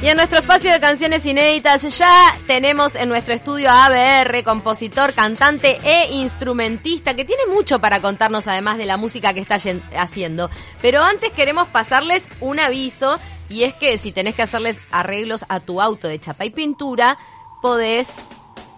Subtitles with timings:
[0.00, 5.12] Y en nuestro espacio de canciones inéditas ya tenemos en nuestro estudio a ABR, compositor,
[5.12, 9.58] cantante e instrumentista, que tiene mucho para contarnos además de la música que está
[9.96, 10.50] haciendo.
[10.80, 15.58] Pero antes queremos pasarles un aviso, y es que si tenés que hacerles arreglos a
[15.58, 17.18] tu auto de chapa y pintura,
[17.60, 18.14] podés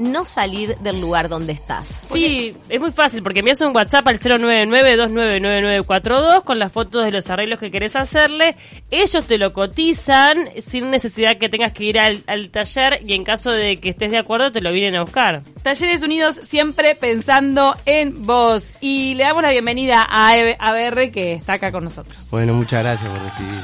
[0.01, 1.87] no salir del lugar donde estás.
[2.11, 7.29] Sí, es muy fácil porque envías un WhatsApp al 099-299942 con las fotos de los
[7.29, 8.57] arreglos que querés hacerle.
[8.91, 13.51] Ellos te lo cotizan sin necesidad que tengas que ir al, taller y en caso
[13.51, 15.43] de que estés de acuerdo te lo vienen a buscar.
[15.63, 18.73] Talleres Unidos siempre pensando en vos.
[18.81, 22.31] Y le damos la bienvenida a ABR que está acá con nosotros.
[22.31, 23.61] Bueno, muchas gracias por recibir.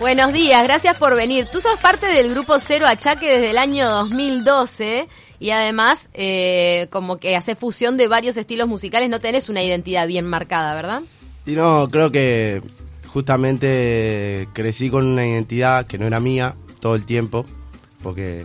[0.00, 1.46] Buenos días, gracias por venir.
[1.52, 5.06] Tú sos parte del grupo Cero Achaque desde el año 2012
[5.38, 10.06] y además eh, como que hace fusión de varios estilos musicales, no tenés una identidad
[10.06, 11.02] bien marcada, ¿verdad?
[11.46, 12.62] Y no, creo que
[13.06, 17.46] justamente crecí con una identidad que no era mía todo el tiempo,
[18.02, 18.44] porque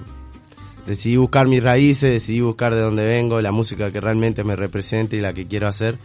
[0.85, 5.15] decidí buscar mis raíces, decidí buscar de dónde vengo, la música que realmente me representa
[5.15, 5.97] y la que quiero hacer.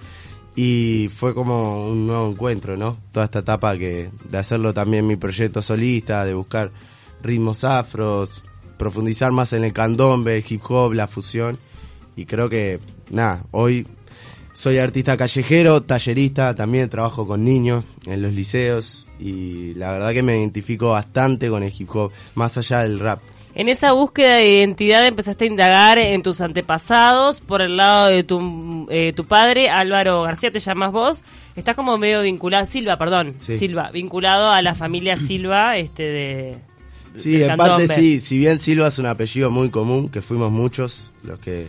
[0.56, 2.96] Y fue como un nuevo encuentro, ¿no?
[3.10, 6.70] Toda esta etapa que de hacerlo también mi proyecto solista, de buscar
[7.22, 8.42] ritmos afros,
[8.76, 11.58] profundizar más en el candombe, el hip hop, la fusión.
[12.16, 12.78] Y creo que,
[13.10, 13.86] nada, hoy
[14.52, 20.22] soy artista callejero, tallerista, también trabajo con niños en los liceos y la verdad que
[20.22, 23.20] me identifico bastante con el hip hop, más allá del rap.
[23.56, 28.24] En esa búsqueda de identidad empezaste a indagar en tus antepasados por el lado de
[28.24, 31.24] tu, eh, tu padre, Álvaro García, te llamas vos.
[31.54, 36.58] Estás como medio vinculado, Silva, perdón, Silva, vinculado a la familia Silva este de,
[37.16, 41.12] Sí, en parte sí, si bien Silva es un apellido muy común, que fuimos muchos
[41.22, 41.68] los que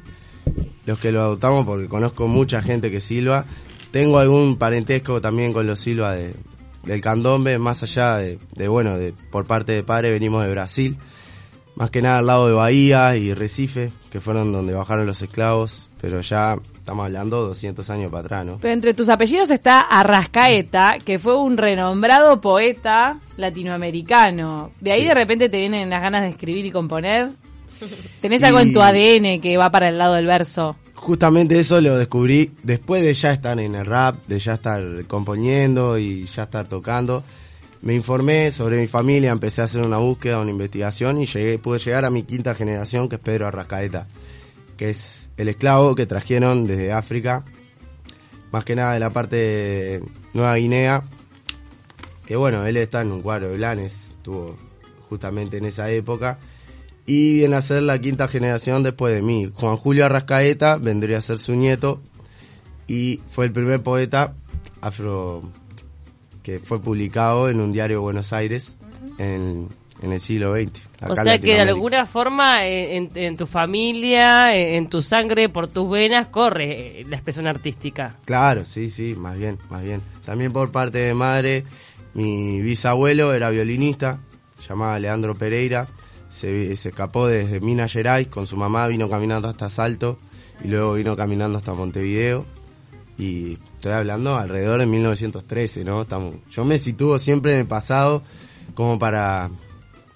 [0.85, 3.45] los que lo adoptamos porque conozco mucha gente que Silva,
[3.91, 6.33] tengo algún parentesco también con los Silva de,
[6.83, 10.97] del candombe, más allá de, de, bueno, de, por parte de padre venimos de Brasil,
[11.75, 15.89] más que nada al lado de Bahía y Recife, que fueron donde bajaron los esclavos,
[16.01, 18.57] pero ya estamos hablando 200 años para atrás, ¿no?
[18.61, 24.71] Pero entre tus apellidos está Arrascaeta, que fue un renombrado poeta latinoamericano.
[24.79, 27.31] De ahí de repente te vienen las ganas de escribir y componer.
[28.21, 30.75] ¿Tenés algo en tu ADN que va para el lado del verso?
[30.93, 35.97] Justamente eso lo descubrí después de ya estar en el rap, de ya estar componiendo
[35.97, 37.23] y ya estar tocando.
[37.85, 41.27] Me informé sobre mi familia, empecé a hacer una búsqueda, una investigación y
[41.59, 44.07] pude llegar a mi quinta generación, que es Pedro Arrascaeta,
[44.75, 47.45] que es el esclavo que trajeron desde África,
[48.51, 50.03] más que nada de la parte de
[50.33, 51.03] Nueva Guinea,
[52.25, 54.55] que bueno, él está en un cuadro de Blanes, estuvo
[55.07, 56.39] justamente en esa época,
[57.05, 59.51] y viene a ser la quinta generación después de mí.
[59.53, 62.01] Juan Julio Arrascaeta vendría a ser su nieto,
[62.87, 64.33] y fue el primer poeta
[64.81, 65.43] afro
[66.45, 68.77] que fue publicado en un diario de Buenos Aires
[69.17, 69.67] en,
[70.03, 70.87] el siglo XX.
[71.09, 75.89] O sea que de alguna forma eh, en, tu familia, en tu sangre, por tus
[75.89, 78.17] venas, corre eh, la expresión artística.
[78.25, 80.03] Claro, sí, sí, más bien, más bien.
[80.23, 81.63] También por parte de madre,
[82.13, 84.19] mi bisabuelo era violinista,
[84.59, 85.87] se llamaba Leandro Pereira,
[86.29, 90.19] se, escapó desde Minas Gerais con su mamá, vino caminando hasta Salto
[90.63, 92.45] y luego vino caminando hasta Montevideo.
[93.17, 96.01] Y estoy hablando alrededor de 1913, ¿no?
[96.01, 98.23] Estamos, yo me sitúo siempre en el pasado
[98.73, 99.49] como para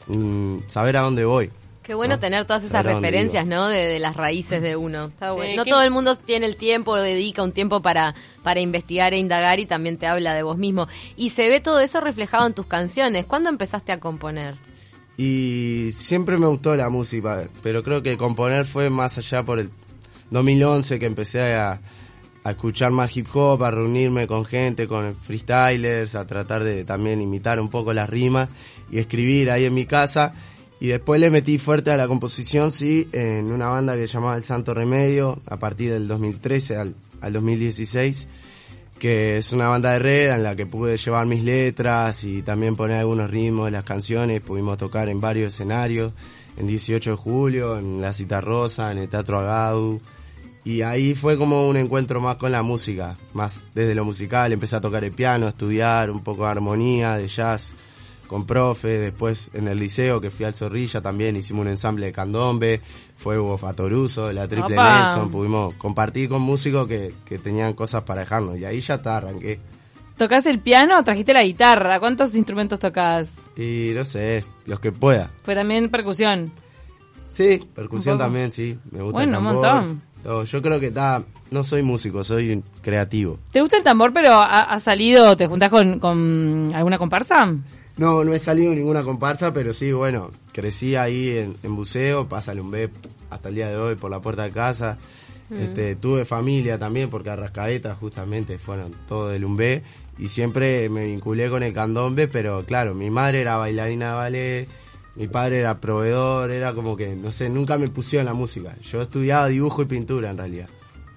[0.08, 1.50] mm, saber a dónde voy.
[1.90, 3.68] Qué bueno tener todas esas referencias, ¿no?
[3.68, 5.12] De, las raíces de uno.
[5.56, 9.60] No todo el mundo tiene el tiempo, dedica un tiempo para, para investigar e indagar
[9.60, 10.88] y también te habla de vos mismo.
[11.16, 13.26] Y se ve todo eso reflejado en tus canciones.
[13.26, 14.56] ¿Cuándo empezaste a componer?
[15.18, 19.72] Y siempre me gustó la música, pero creo que componer fue más allá por el
[20.30, 21.82] 2011 que empecé a,
[22.50, 27.22] a escuchar más hip hop, a reunirme con gente, con freestylers, a tratar de también
[27.22, 28.50] imitar un poco las rimas
[28.92, 30.34] y escribir ahí en mi casa
[30.82, 34.38] y después le metí fuerte a la composición, sí, en una banda que se llamaba
[34.38, 38.28] El Santo Remedio, a partir del 2013 al, al 2016,
[38.98, 42.78] que es una banda de red en la que pude llevar mis letras y también
[42.78, 44.40] poner algunos ritmos de las canciones.
[44.40, 46.14] Pudimos tocar en varios escenarios,
[46.56, 50.00] en 18 de julio, en la Cita Rosa, en el Teatro Agadu.
[50.70, 54.54] Y ahí fue como un encuentro más con la música, más desde lo musical.
[54.54, 57.74] Empecé a tocar el piano, a estudiar un poco de armonía, de jazz
[58.28, 62.12] con profe, después en el liceo que fui al Zorrilla también hicimos un ensamble de
[62.12, 62.82] candombe,
[63.18, 68.22] fue Hugo Fatoruso, la Triple Nelson, pudimos compartir con músicos que, que tenían cosas para
[68.22, 69.60] dejarnos y ahí ya está, arranqué.
[70.18, 72.00] ¿Tocás el piano o trajiste la guitarra?
[72.00, 73.34] ¿Cuántos instrumentos tocas?
[73.58, 75.32] Y no sé, los que pueda.
[75.42, 76.52] ¿Fue también percusión?
[77.30, 78.78] Sí, percusión también, sí.
[78.92, 80.02] Me gusta bueno, un montón.
[80.24, 83.40] Yo creo que está, no soy músico, soy creativo.
[83.52, 87.54] ¿Te gusta el tambor, pero ha, salido, te juntás con, con alguna comparsa?
[87.98, 92.62] No, no he salido ninguna comparsa, pero sí, bueno, crecí ahí en, en buceo, pásale
[92.62, 92.90] un B
[93.30, 94.98] hasta el día de hoy por la puerta de casa.
[95.52, 99.82] Este, tuve familia también, porque Arrascaeta justamente fueron todos del UMB
[100.20, 104.68] y siempre me vinculé con el candombe, pero claro, mi madre era bailarina de ballet,
[105.20, 108.74] mi padre era proveedor, era como que, no sé, nunca me pusieron la música.
[108.82, 110.70] Yo estudiaba dibujo y pintura en realidad.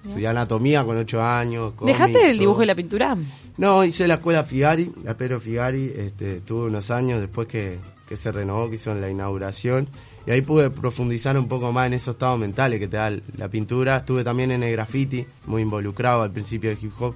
[0.05, 1.71] Estudié anatomía con ocho años.
[1.75, 2.39] cómic, ¿Dejaste el todo.
[2.41, 3.15] dibujo y la pintura?
[3.55, 7.79] No, hice la escuela Figari, la Pedro Figari, este, tuve unos años después que,
[8.09, 9.87] que se renovó, que hicieron la inauguración,
[10.27, 13.47] y ahí pude profundizar un poco más en esos estados mentales que te da la
[13.47, 13.95] pintura.
[13.95, 17.15] Estuve también en el graffiti, muy involucrado al principio del hip hop,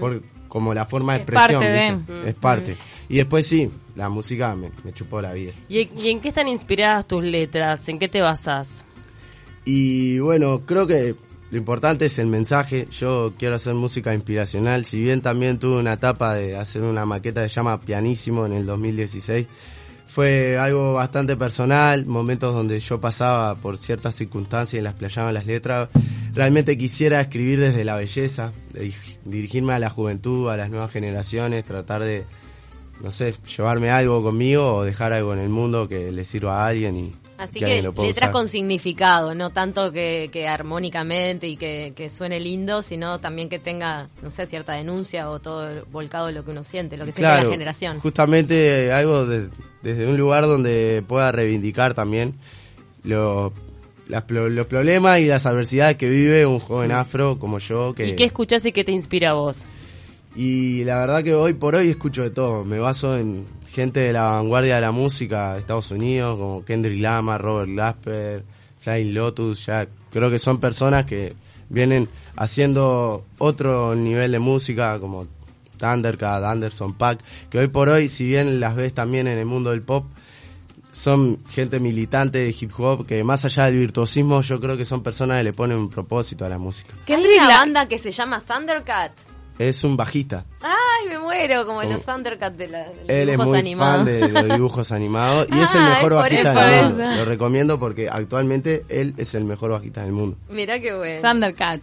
[0.00, 1.92] por, como la forma de Es expresión, parte de.
[1.96, 2.28] ¿viste?
[2.30, 2.76] es parte.
[3.08, 5.52] Y después sí, la música me, me chupó la vida.
[5.68, 7.88] ¿Y, y en qué están inspiradas tus letras?
[7.88, 8.84] ¿En qué te basas?
[9.64, 11.14] Y bueno, creo que
[11.50, 12.88] lo importante es el mensaje.
[12.90, 14.84] Yo quiero hacer música inspiracional.
[14.84, 18.54] Si bien también tuve una etapa de hacer una maqueta que se llama Pianísimo en
[18.54, 19.46] el 2016,
[20.14, 25.34] fue algo bastante personal, momentos donde yo pasaba por ciertas circunstancias y las playaba en
[25.34, 25.88] las letras.
[26.32, 28.52] Realmente quisiera escribir desde la belleza,
[29.24, 32.26] dirigirme a la juventud, a las nuevas generaciones, tratar de,
[33.02, 36.68] no sé, llevarme algo conmigo o dejar algo en el mundo que le sirva a
[36.68, 38.30] alguien y Así que letras usar.
[38.32, 43.58] con significado, no tanto que, que armónicamente y que, que suene lindo, sino también que
[43.58, 47.44] tenga, no sé, cierta denuncia o todo volcado lo que uno siente, lo que siente
[47.44, 47.98] la generación.
[48.00, 49.48] Justamente algo de-
[49.82, 52.34] desde un lugar donde pueda reivindicar también
[53.02, 53.52] lo-
[54.08, 57.94] las los problemas y las adversidades que vive un joven afro como yo.
[57.94, 59.64] Que, ¿Y qué escuchás y qué te inspira a vos?
[60.34, 62.64] Y la verdad que hoy por hoy escucho de todo.
[62.64, 67.00] Me baso en gente de la vanguardia de la música de Estados Unidos, como Kendrick
[67.00, 68.44] Lamar, Robert Glasper,
[68.78, 69.66] Flying Lotus.
[69.66, 71.34] Ya creo que son personas que
[71.68, 75.26] vienen haciendo otro nivel de música, como
[75.76, 77.20] Thundercat, Anderson Pack,
[77.50, 80.04] que hoy por hoy, si bien las ves también en el mundo del pop,
[80.92, 85.02] son gente militante de hip hop que más allá del virtuosismo, yo creo que son
[85.02, 86.94] personas que le ponen un propósito a la música.
[86.96, 89.10] Hay Kendrick una La- banda que se llama Thundercat.
[89.58, 90.44] Es un bajista.
[90.62, 93.58] Ay, me muero, como Como- los Thundercats de, la, de los Él es dibujos muy
[93.58, 93.96] animados.
[93.96, 97.04] fan de los dibujos animados y es el Ah, mejor es bajista del mundo.
[97.16, 100.36] Lo recomiendo porque actualmente él es el mejor bajista del mundo.
[100.50, 101.20] Mirá qué bueno.
[101.22, 101.80] Thundercat.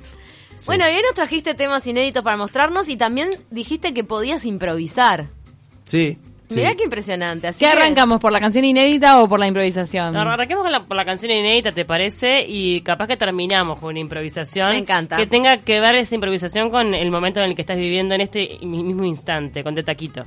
[0.66, 5.30] Bueno, y hoy nos trajiste temas inéditos para mostrarnos y también dijiste que podías improvisar.
[5.86, 6.18] Sí.
[6.52, 6.60] Sí.
[6.60, 7.48] Mirá qué impresionante.
[7.48, 8.20] Así ¿Qué que- arrancamos?
[8.20, 10.14] ¿Por la canción inédita o por la improvisación?
[10.14, 12.46] No, Arranquemos con la, por la canción inédita, ¿te parece?
[12.48, 14.70] Y capaz que terminamos con una improvisación.
[14.70, 15.18] Me encanta.
[15.18, 18.22] Que tenga que ver esa improvisación con el momento en el que estás viviendo en
[18.22, 20.26] este mismo instante, con Te Taquito.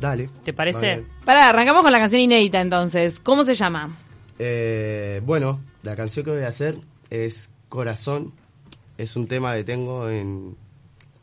[0.00, 0.30] Dale.
[0.44, 1.04] ¿Te parece?
[1.24, 3.18] Pará, arrancamos con la canción inédita entonces.
[3.20, 3.96] ¿Cómo se llama?
[4.38, 6.76] Eh, bueno, la canción que voy a hacer
[7.10, 8.32] es Corazón.
[8.96, 10.56] Es un tema que tengo en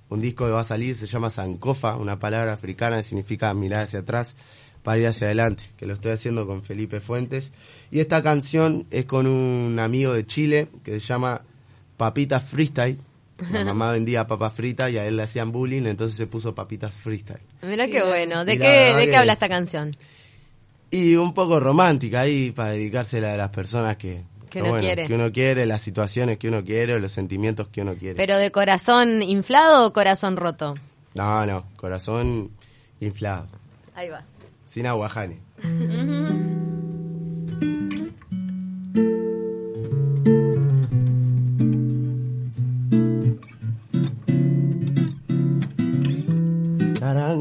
[0.10, 3.84] un disco que va a salir, se llama Sankofa, una palabra africana que significa mirar
[3.84, 4.36] hacia atrás
[4.84, 7.52] para ir hacia adelante, que lo estoy haciendo con Felipe Fuentes.
[7.90, 11.42] Y esta canción es con un amigo de Chile que se llama
[11.98, 13.00] Papitas Freestyle.
[13.52, 16.94] La mamá vendía papas fritas y a él le hacían bullying, entonces se puso Papitas
[16.94, 17.42] Freestyle.
[17.64, 18.46] Mirá qué bueno.
[18.46, 19.92] ¿De qué, de qué habla esta canción?
[20.92, 24.22] Y un poco romántica ahí para dedicársela a las personas que,
[24.64, 25.08] Que uno quiere.
[25.08, 28.16] que uno quiere, las situaciones que uno quiere, los sentimientos que uno quiere.
[28.16, 30.76] ¿Pero de corazón inflado o corazón roto?
[31.16, 32.52] No, no, corazón
[33.00, 33.48] inflado,
[33.96, 34.24] Ahí va.
[34.66, 35.40] sin aguajane.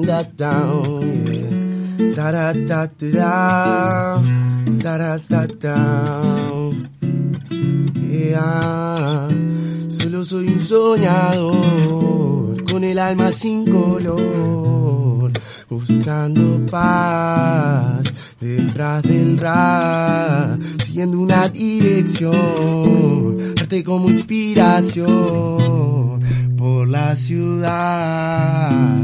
[0.04, 2.12] Da-da-da-down, yeah.
[2.14, 4.22] Da-da-da-da-da.
[4.82, 6.74] Da-da-da-down.
[8.14, 9.28] Yeah.
[9.88, 15.32] Solo soy un soñador con el alma sin color,
[15.68, 18.04] buscando paz
[18.40, 22.34] detrás del rap, siguiendo una dirección,
[23.58, 26.13] arte como inspiración
[26.64, 29.02] por la ciudad.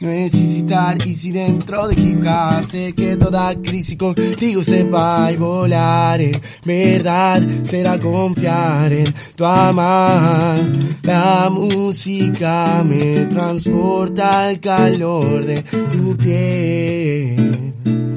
[0.00, 2.64] No necesitar easy dentro de hip hop.
[2.64, 6.20] Sé que toda crisis contigo se va a volar.
[6.64, 10.60] Verdad será confiar en tu amar.
[11.02, 18.09] La música me transporta al calor de tu piel.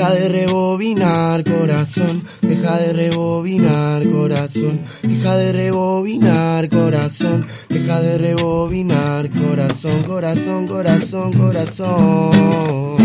[0.00, 9.28] Deja de rebobinar corazón, deja de rebobinar corazón, deja de rebobinar corazón, deja de rebobinar
[9.28, 12.96] corazón, corazón, corazón, corazón.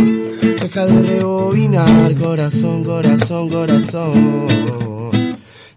[0.41, 4.94] Deja de rebobinar corazón, corazón, corazón.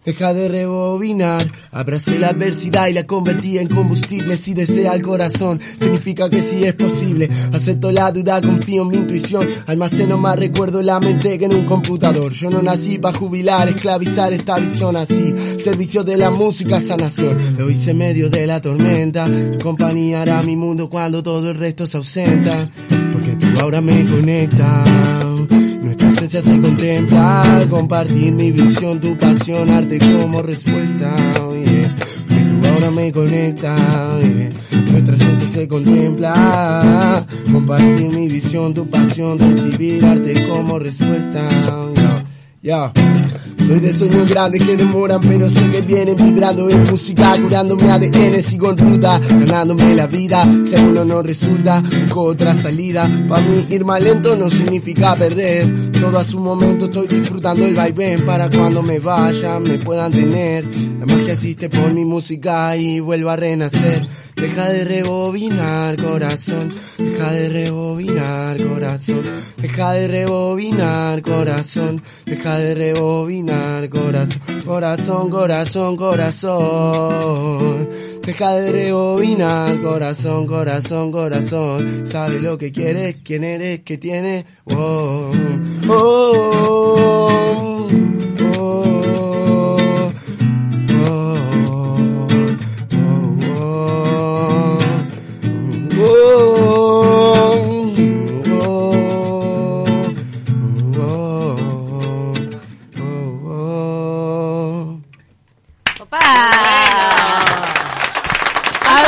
[0.09, 4.38] Deja de rebobinar, abracé la adversidad y la convertí en combustible.
[4.38, 7.29] Si desea el corazón, significa que sí es posible.
[7.53, 9.47] Acepto la duda, confío en mi intuición.
[9.67, 12.33] Almaceno más recuerdo la mente que en un computador.
[12.33, 15.35] Yo no nací para jubilar, esclavizar esta visión así.
[15.62, 17.37] Servicio de la música, sanación.
[17.59, 19.27] Lo hice en medio de la tormenta.
[19.27, 22.71] Tu compañía hará mi mundo cuando todo el resto se ausenta.
[23.12, 25.27] Porque tú ahora me conectas.
[25.83, 31.14] Nuestra esencia se contempla, compartir mi visión, tu pasión, arte como respuesta.
[31.64, 31.95] yeah.
[32.28, 33.76] Que tú ahora me conecta,
[34.21, 34.50] yeah.
[34.90, 41.49] nuestra esencia se contempla, compartir mi visión, tu pasión, recibir arte como respuesta.
[41.95, 42.27] yeah.
[42.61, 42.93] Yeah.
[43.69, 47.88] Soy de sueños grandes que demoran, pero sé que vienen vibrando en música, curando mi
[47.88, 50.43] ADN, sigo en ruta, ganándome la vida.
[50.65, 53.09] Si alguno no resulta, busco otra salida.
[53.29, 55.93] Para mí ir más lento no significa perder.
[55.93, 60.65] Todo a su momento estoy disfrutando el vaivén para cuando me vaya me puedan tener.
[60.99, 64.09] La magia existe por mi música y vuelvo a renacer.
[64.40, 69.23] Deja de rebobinar corazón, deja de rebobinar corazón,
[69.57, 77.88] deja de rebobinar corazón, deja de rebobinar corazón, corazón, corazón, corazón.
[78.23, 82.07] Deja de rebobinar corazón, corazón, corazón.
[82.07, 84.45] Sabe lo que quieres, quién eres, qué tienes.
[84.66, 85.30] Oh,
[85.88, 87.48] oh, oh, oh.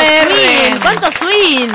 [0.00, 0.80] Swing.
[0.80, 1.68] ¿cuánto swing?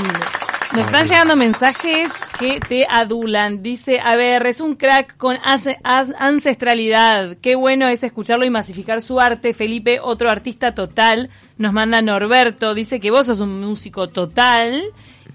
[0.73, 3.61] Nos están llegando mensajes que te adulan.
[3.61, 7.37] Dice, a ver, es un crack con ancestralidad.
[7.37, 9.53] Qué bueno es escucharlo y masificar su arte.
[9.53, 11.29] Felipe, otro artista total.
[11.57, 12.73] Nos manda Norberto.
[12.73, 14.81] Dice que vos sos un músico total,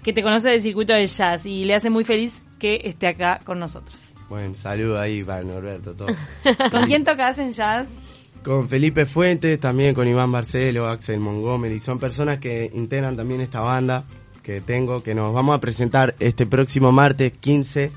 [0.03, 3.39] que te conoce del circuito del jazz y le hace muy feliz que esté acá
[3.43, 4.11] con nosotros.
[4.29, 6.09] Bueno, saludo ahí para Norberto, todo.
[6.71, 7.87] ¿Con quién tocas en jazz?
[8.43, 13.61] Con Felipe Fuentes, también con Iván Barcelo, Axel Montgomery, son personas que integran también esta
[13.61, 14.05] banda
[14.41, 17.91] que tengo, que nos vamos a presentar este próximo martes 15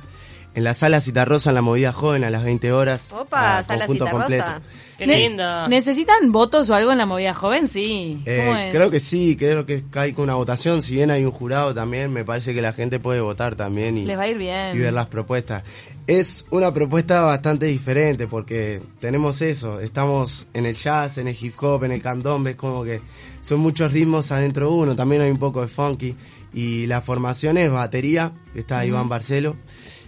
[0.54, 3.10] en la sala Citarrosa en la Movida Joven a las 20 horas.
[3.12, 4.62] Opa, a sala Citarrosa.
[4.96, 5.66] Qué Ne- lindo.
[5.68, 7.66] ¿Necesitan votos o algo en la movida joven?
[7.66, 8.22] Sí.
[8.26, 8.72] Eh, ¿Cómo es?
[8.72, 12.12] creo que sí, creo que hay con una votación, si bien hay un jurado también,
[12.12, 14.76] me parece que la gente puede votar también y, Les va a ir bien.
[14.76, 15.64] y ver las propuestas.
[16.06, 21.60] Es una propuesta bastante diferente porque tenemos eso, estamos en el jazz, en el hip
[21.60, 23.00] hop, en el candombe, es como que
[23.42, 26.14] son muchos ritmos adentro de uno, también hay un poco de funky
[26.52, 29.56] y la formación es batería, está Iván Barcelo.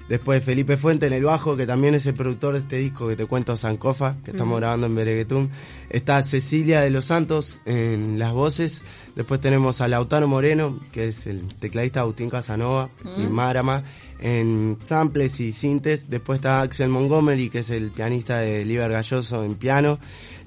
[0.09, 3.17] Después Felipe Fuente en el bajo, que también es el productor de este disco que
[3.17, 5.51] te cuento, Sancofa, que estamos grabando en Bereguetún.
[5.91, 8.85] Está Cecilia de los Santos en las voces.
[9.17, 13.83] Después tenemos a Lautaro Moreno, que es el tecladista Agustín Casanova, y Marama
[14.21, 16.09] en samples y sintes.
[16.09, 19.99] Después está Axel Montgomery, que es el pianista de Liber Galloso en piano.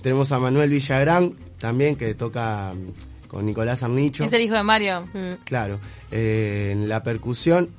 [0.01, 4.23] Tenemos a Manuel Villagrán, también, que toca mm, con Nicolás Arnicho.
[4.23, 5.03] Es el hijo de Mario.
[5.43, 5.79] Claro,
[6.11, 7.69] eh, en la percusión.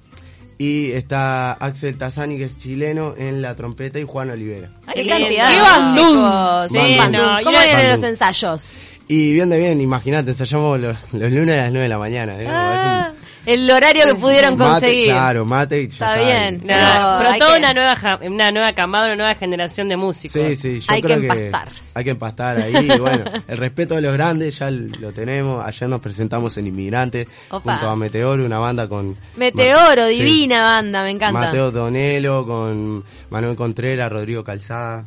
[0.61, 4.69] Y está Axel Tazani, que es chileno, en la trompeta, y Juan Olivera.
[4.87, 6.69] Ay, Qué Qué cantidad ¡Qué bandún!
[6.69, 7.23] Sí, bandún.
[7.23, 8.71] no, ¿Cómo vienen los ensayos?
[9.09, 12.39] Y bien de bien, imagínate, ensayamos los, los lunes a las 9 de la mañana.
[12.39, 12.47] ¿eh?
[12.47, 13.11] Ah.
[13.47, 15.05] El horario que pudieron Mate, conseguir.
[15.07, 16.59] claro, mate y ya Está bien.
[16.59, 20.33] No, Pero toda que- una nueva una nueva camada, una nueva generación de músicos.
[20.43, 21.69] Sí, sí, yo Hay creo que empastar.
[21.95, 22.75] Hay que empastar ahí.
[22.95, 25.65] y bueno, el respeto de los grandes ya lo tenemos.
[25.65, 27.73] Ayer nos presentamos en Inmigrantes Opa.
[27.73, 29.17] junto a Meteoro, una banda con.
[29.37, 31.41] Meteoro, divina banda, me encanta.
[31.41, 35.05] Mateo Donelo, con Manuel Contreras, Rodrigo Calzada,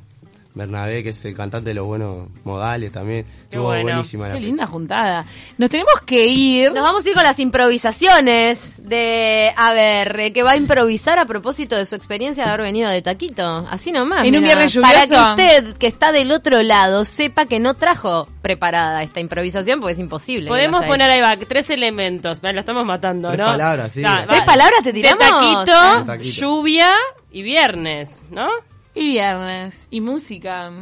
[0.55, 3.25] Bernabé, que es el cantante de los buenos modales también.
[3.43, 3.83] Estuvo bueno.
[3.83, 5.25] buenísima la Qué linda juntada.
[5.57, 6.71] Nos tenemos que ir.
[6.71, 11.25] Nos vamos a ir con las improvisaciones de A ver, que va a improvisar a
[11.25, 13.67] propósito de su experiencia de haber venido de Taquito.
[13.69, 14.25] Así nomás.
[14.25, 15.29] En un viernes Para que lluvioso.
[15.31, 19.99] usted, que está del otro lado, sepa que no trajo preparada esta improvisación porque es
[19.99, 20.49] imposible.
[20.49, 23.45] Podemos poner ahí va, tres elementos, lo estamos matando, Tres ¿no?
[23.45, 24.01] palabras, sí.
[24.01, 25.19] ¿Tres palabras te De tiramos?
[25.19, 26.35] taquito, De taquito.
[26.41, 26.89] lluvia
[27.31, 28.47] y viernes, ¿no?
[28.95, 29.87] Y viernes.
[29.89, 30.67] Y música.
[30.67, 30.73] ahí.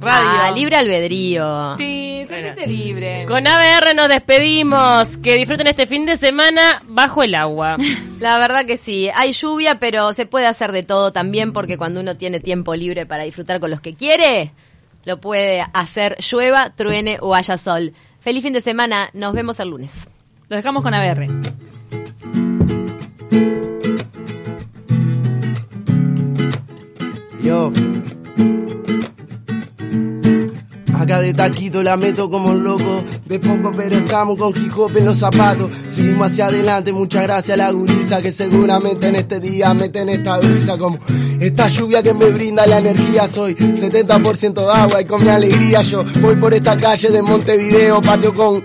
[0.00, 0.28] Radio.
[0.42, 1.76] Ah, libre albedrío.
[1.78, 2.72] Sí, sentite Bueno.
[2.72, 3.24] libre.
[3.26, 5.16] Con ABR nos despedimos.
[5.18, 7.76] Que disfruten este fin de semana bajo el agua.
[8.20, 12.00] La verdad que sí, hay lluvia, pero se puede hacer de todo también porque cuando
[12.00, 14.52] uno tiene tiempo libre para disfrutar con los que quiere,
[15.04, 17.92] lo puede hacer llueva, truene o haya sol.
[18.20, 19.92] Feliz fin de semana, nos vemos el lunes.
[20.48, 21.28] Lo dejamos con ABR.
[31.38, 33.04] Taquito la meto como loco.
[33.24, 35.70] De poco, pero estamos con hop en los zapatos.
[35.88, 40.38] Seguimos hacia adelante, muchas gracias a la gurisa que seguramente en este día meten esta
[40.38, 40.98] brisa como
[41.38, 43.28] esta lluvia que me brinda la energía.
[43.28, 48.34] Soy 70% agua y con mi alegría yo voy por esta calle de Montevideo, patio
[48.34, 48.62] con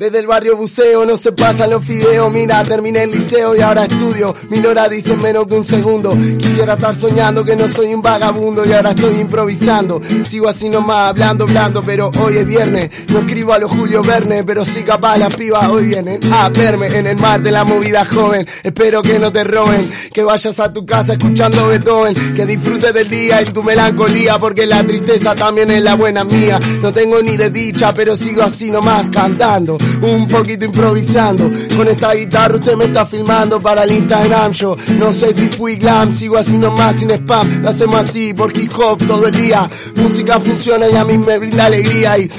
[0.00, 3.84] desde el barrio buceo no se pasan los fideos, mira, terminé el liceo y ahora
[3.84, 4.34] estudio.
[4.48, 6.16] Mil horas dicen menos que un segundo.
[6.38, 10.00] Quisiera estar soñando que no soy un vagabundo y ahora estoy improvisando.
[10.22, 12.88] Sigo así nomás, hablando, hablando, pero hoy es viernes.
[13.12, 16.86] No escribo a los Julio Verne, pero sí capaz las pibas hoy vienen a verme
[16.86, 18.46] en el mar de la movida joven.
[18.62, 23.10] Espero que no te roben, que vayas a tu casa escuchando Beethoven, que disfrutes del
[23.10, 26.58] día y tu melancolía, porque la tristeza también es la buena mía.
[26.80, 31.50] No tengo ni de dicha, pero sigo así nomás cantando un poquito improvisando.
[31.76, 34.52] Con esta guitarra usted me está filmando para el Instagram.
[34.52, 37.62] Yo no sé si fui glam, sigo así nomás sin spam.
[37.62, 39.68] Lo hacemos así por hip hop todo el día.
[39.96, 42.30] Música funciona y a mí me brinda alegría y.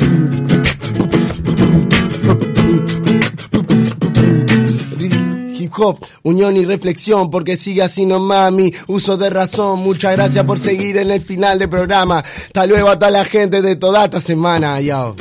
[6.22, 10.96] unión y reflexión, porque sigue así no mami, uso de razón, muchas gracias por seguir
[10.96, 14.80] en el final del programa, hasta luego a toda la gente de toda esta semana,
[14.80, 15.14] yo.